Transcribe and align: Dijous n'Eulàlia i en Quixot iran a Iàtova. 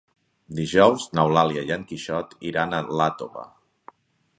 Dijous 0.59 1.05
n'Eulàlia 1.19 1.67
i 1.69 1.75
en 1.77 1.85
Quixot 1.93 2.37
iran 2.53 2.77
a 2.79 2.85
Iàtova. 3.01 3.51